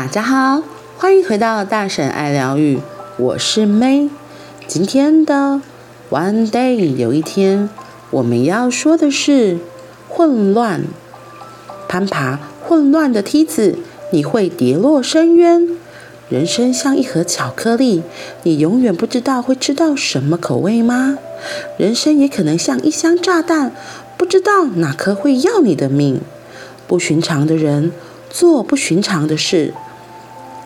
[0.00, 0.62] 大家好，
[0.96, 2.80] 欢迎回到大婶爱疗愈，
[3.18, 4.08] 我是 May。
[4.66, 5.60] 今天的
[6.08, 7.68] One Day 有一天，
[8.08, 9.58] 我们要说的是
[10.08, 10.84] 混乱。
[11.86, 13.76] 攀爬混乱的梯子，
[14.10, 15.68] 你会跌落深渊。
[16.30, 18.02] 人生像一盒巧克力，
[18.44, 21.18] 你永远不知道会吃到什么口味吗？
[21.76, 23.72] 人生也可能像一箱炸弹，
[24.16, 26.22] 不知道哪颗会要你的命。
[26.86, 27.92] 不寻常的人
[28.30, 29.74] 做不寻常的事，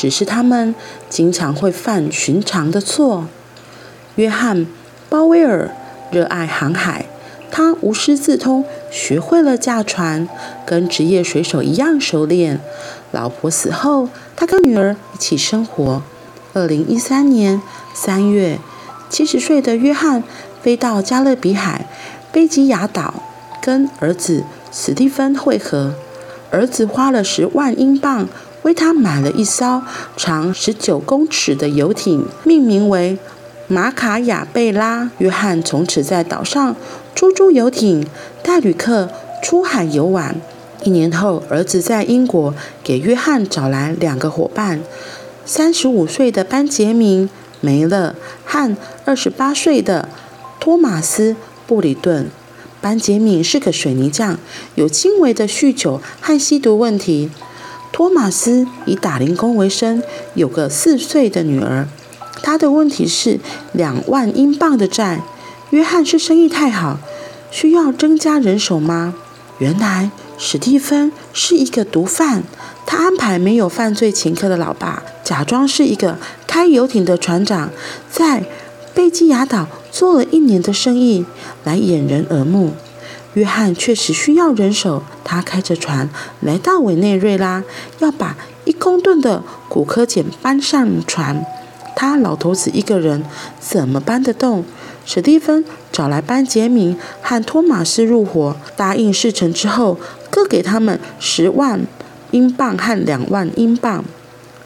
[0.00, 0.74] 只是他们
[1.10, 3.26] 经常会犯寻常的错。
[4.14, 4.56] 约翰·
[5.10, 5.70] 鲍威尔
[6.10, 7.04] 热爱航海，
[7.50, 10.26] 他无师自通，学会了驾船，
[10.64, 12.60] 跟职业水手一样熟练。
[13.10, 16.02] 老婆死后，他跟女儿一起生活。
[16.54, 17.60] 二零一三年
[17.92, 18.58] 三月，
[19.10, 20.24] 七十岁的约翰
[20.62, 21.84] 飞到加勒比海
[22.32, 23.22] 贝吉亚岛，
[23.60, 25.92] 跟儿子史蒂芬会合。
[26.50, 28.26] 儿子花了十万英镑
[28.62, 29.82] 为他买了一艘
[30.16, 33.18] 长十九公尺的游艇，命名为
[33.68, 35.10] 马卡亚贝拉。
[35.18, 36.76] 约翰从此在岛上
[37.14, 38.06] 租租游艇，
[38.42, 39.08] 带旅客
[39.42, 40.36] 出海游玩。
[40.82, 44.82] 一年后，儿子在英国给约翰找来两个伙伴：
[45.44, 47.28] 三十五岁的班杰明·
[47.60, 50.08] 梅勒和二十八岁的
[50.58, 51.32] 托马斯·
[51.66, 52.30] 布里顿。
[52.80, 54.38] 班杰明是个水泥匠，
[54.74, 57.30] 有轻微的酗酒和吸毒问题。
[57.92, 60.02] 托马斯以打零工为生，
[60.34, 61.86] 有个四岁的女儿。
[62.42, 63.38] 他的问题是
[63.72, 65.20] 两万英镑的债。
[65.70, 66.98] 约翰是生意太好，
[67.50, 69.14] 需要增加人手吗？
[69.58, 72.42] 原来史蒂芬是一个毒贩，
[72.86, 77.70] 他安排没有犯罪前科的老爸假装是一个开游艇的船长，
[78.10, 78.44] 在
[78.92, 81.24] 贝基亚岛做了一年的生意
[81.62, 82.72] 来掩人耳目。
[83.34, 86.08] 约翰确实需要人手，他开着船
[86.40, 87.62] 来到委内瑞拉，
[88.00, 91.44] 要把一公吨的古柯碱搬上船。
[91.94, 93.22] 他老头子一个人
[93.60, 94.64] 怎么搬得动？
[95.04, 99.98] 史蒂芬找来班杰明和托马斯入伙，答应事成之后
[100.30, 101.80] 各给他们十万
[102.30, 104.04] 英镑和两万英镑。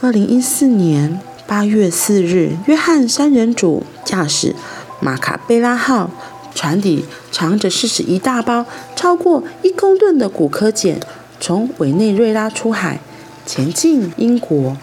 [0.00, 4.54] 二零一四年八月四日，约翰三人组驾驶
[5.00, 6.10] 马卡贝拉号，
[6.54, 11.00] 船底藏着四十一大包超过一公吨的古柯碱，
[11.40, 13.00] 从委内瑞拉出海，
[13.44, 14.76] 前进英国。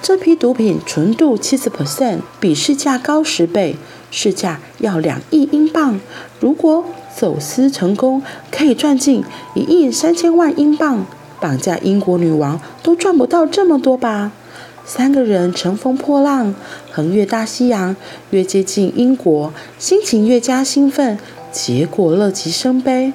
[0.00, 3.76] 这批毒品纯度七十 percent，比市价高十倍，
[4.10, 6.00] 市价要两亿英镑。
[6.40, 6.84] 如果
[7.14, 9.22] 走私成功，可以赚进
[9.54, 11.04] 一亿三千万英镑。
[11.38, 14.30] 绑架英国女王都赚不到这么多吧？
[14.92, 16.52] 三个人乘风破浪，
[16.90, 17.94] 横越大西洋，
[18.30, 21.16] 越接近英国，心情越加兴奋，
[21.52, 23.12] 结果乐极生悲。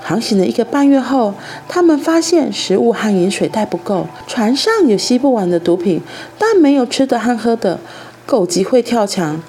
[0.00, 1.34] 航行了一个半月后，
[1.66, 6.00] 他们发现食物和饮水带不够，船上有吸不完的毒品，
[6.38, 7.80] 但没有吃的和喝的。
[8.24, 9.42] 狗急会跳墙，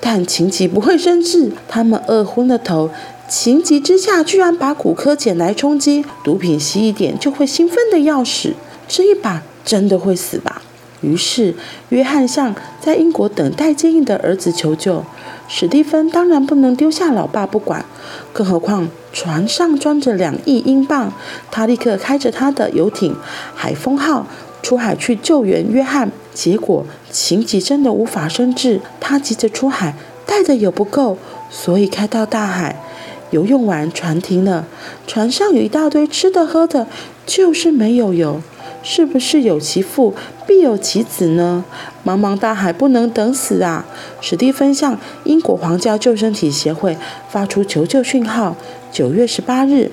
[0.00, 2.90] 但情急不会生智，他们饿昏了头，
[3.28, 8.54] 情急之下居然把骨科捡来充饥，毒品吸一点就会兴奋的要死，
[8.88, 10.62] 这一把真的会死吧？
[11.00, 11.54] 于是
[11.90, 15.04] 约翰向在英国等待接应的儿子求救。
[15.48, 17.84] 史蒂芬当然不能丢下老爸不管，
[18.32, 21.12] 更何况船上装着两亿英镑。
[21.50, 23.14] 他立刻开着他的游艇
[23.54, 24.26] “海风号”
[24.60, 26.10] 出海去救援约翰。
[26.34, 29.94] 结果情急真的无法生智，他急着出海，
[30.26, 31.16] 带的也不够，
[31.48, 32.82] 所以开到大海。
[33.30, 34.66] 油用完，船停了，
[35.06, 36.86] 船上有一大堆吃的喝的，
[37.24, 38.40] 就是没有油。
[38.82, 40.14] 是不是有其父
[40.46, 41.64] 必有其子呢？
[42.04, 43.84] 茫茫大海不能等死啊！
[44.20, 46.96] 史蒂芬向英国皇家救生艇协会
[47.28, 48.56] 发出求救讯号。
[48.92, 49.90] 九月十八日，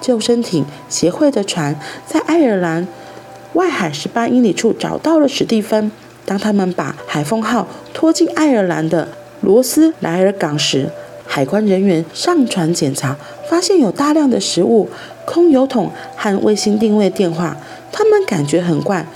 [0.00, 2.86] 救生艇协会的船在爱尔兰
[3.52, 5.90] 外海十八英里处找到了史蒂芬。
[6.24, 9.08] 当他们把海风号拖进爱尔兰的
[9.40, 10.90] 罗斯莱尔港时，
[11.26, 13.16] 海关人员上船检查，
[13.48, 14.88] 发现有大量的食物、
[15.24, 17.56] 空油桶和卫星定位电话。
[17.90, 19.06] 他们感觉很怪，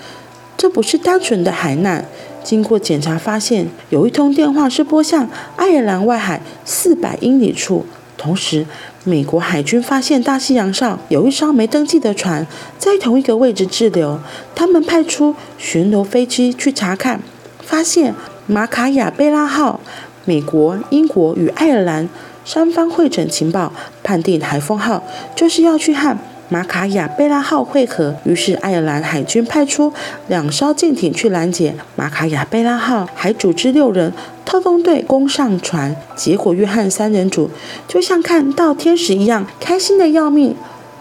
[0.57, 2.05] 这不是单纯的海难。
[2.43, 7.85] 经过检查，发现有一通电话是拨向爱尔兰外海四百英里处。
[8.17, 8.65] 同时，
[9.05, 12.47] 美国海军发现大西洋上有一艘没登记的船
[12.79, 14.19] 在同一个位置滞留。
[14.55, 17.21] 他们派出巡逻飞机去查看，
[17.61, 18.15] 发现
[18.47, 19.81] 马卡亚贝拉号。
[20.25, 22.09] 美国、英国与爱尔兰
[22.45, 23.73] 三方会诊情报，
[24.03, 25.05] 判定海风号
[25.37, 26.17] 就是要去和。
[26.49, 29.93] 马卡亚贝拉号会合，于是爱尔兰海军派出
[30.29, 34.13] 两艘舰艇去拦截马卡亚贝拉号，还组织六人
[34.45, 35.97] 特工队攻上船。
[36.15, 37.51] 结果约翰三人组
[37.89, 40.55] 就像看到天使一样，开心的要命，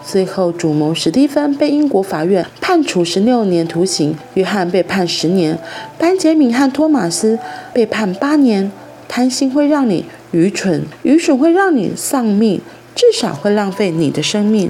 [0.04, 5.56] 最后，主谋史蒂芬被英国法院判处十六年徒刑，约翰被判十年，
[5.96, 7.38] 班杰明和托马斯
[7.72, 8.72] 被判八年。
[9.08, 12.60] 贪心会让你愚蠢，愚蠢会让你丧命，
[12.94, 14.68] 至少会浪费你的生命。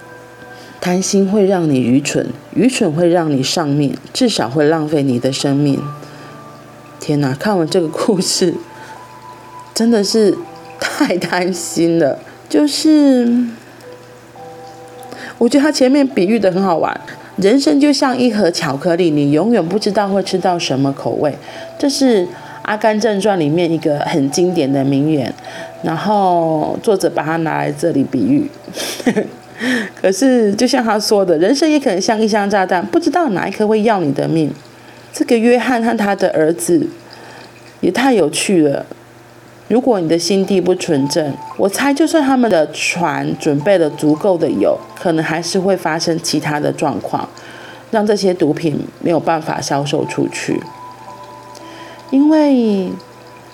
[0.87, 2.25] 贪心会让你愚蠢，
[2.55, 5.83] 愚蠢会让你丧命，至少会浪费你的生命。
[7.01, 8.55] 天哪，看完这个故事，
[9.75, 10.39] 真的是
[10.79, 12.21] 太贪心了。
[12.49, 13.27] 就是，
[15.39, 17.01] 我觉得他前面比喻的很好玩，
[17.35, 21.37] 人生就像一盒巧克力，你永远不知道会吃到什么口味。
[21.77, 22.25] 这是。
[22.69, 25.33] 《阿甘正传》里面一个很经典的名言，
[25.85, 28.51] 然后作者把它拿来这里比喻。
[30.01, 34.53] 可是，就像他说的，人生也可能像一箱炸弹，不知道哪一颗会要你的命。
[35.13, 36.89] 这个约翰和他的儿子
[37.81, 38.85] 也太有趣了。
[39.69, 47.29] 如果你的心地不纯正，我猜，就算他们的船准备了足够的油，可能还是会发生其他的状况，
[47.91, 50.61] 让这些毒品没有办法销售出去。
[52.11, 52.91] 因为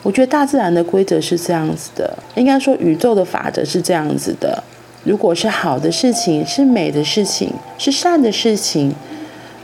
[0.02, 4.62] 我觉得大自然的规则是这样子的，应该说宇宙的法则是这样子的。
[5.04, 8.94] 如果是好的事情，是美的事情，是善的事情，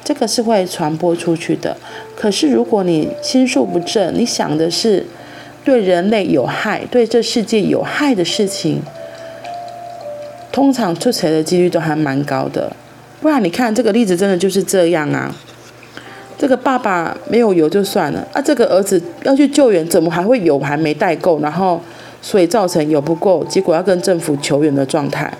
[0.02, 1.76] 这个是会传播出去的。
[2.16, 5.06] 可是如果你心术不正，你想的是
[5.64, 8.82] 对人类有害、对这世界有害的事情，
[10.50, 12.72] 通常出错的几率都还蛮高的。
[13.20, 15.34] 不然你看这个例子，真的就是这样啊。
[16.36, 21.40] 这个爸爸没有油就算了，啊，这个儿子要去救援，怎么还会油还没带够？
[21.40, 21.80] 然后
[22.20, 25.32] 所以造成油不够，结果要跟政府求援的状态。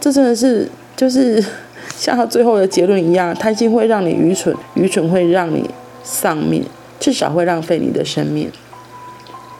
[0.00, 1.44] 这真的是就是
[1.96, 5.68] 像他最后的结论一样，贪心会让你愚蠢，愚蠢会让你
[6.02, 6.64] 丧命，
[6.98, 8.50] 至少会浪费你的生命。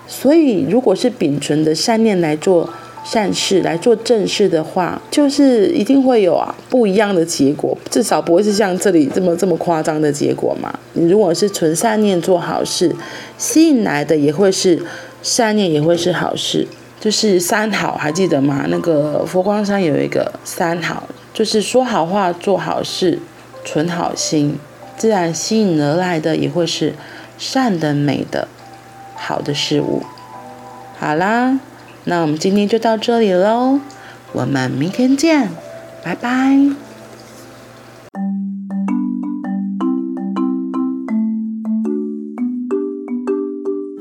[0.06, 2.68] 所以，如果是秉存的善念来做。
[3.04, 10.72] 善事来做正事的话，就是一定会有啊不一样的结果，至少不会是像这里这么这么夸张的结果嘛。
[10.92, 12.94] 你如果是存善念做好事，
[13.36, 14.80] 吸引来的也会是
[15.22, 16.66] 善念，也会是好事。
[17.00, 18.64] 就是三好，还记得吗？
[18.68, 23.18] 那个佛光山有一个三好，就是说好话、做好事、
[23.64, 24.58] 存好心，
[24.96, 26.94] 自然吸引而来的也会是
[27.38, 28.46] 善的、美的、
[29.14, 30.02] 好的事物。
[30.98, 31.58] 好啦。
[32.04, 33.78] 那我们今天就到这里喽，
[34.32, 35.50] 我们明天见，
[36.02, 36.91] 拜拜。